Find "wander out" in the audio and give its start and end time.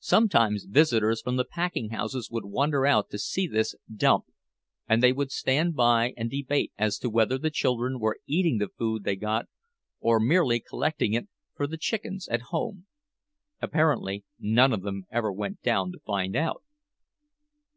2.44-3.08